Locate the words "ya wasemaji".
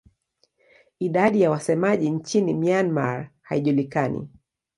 1.41-2.09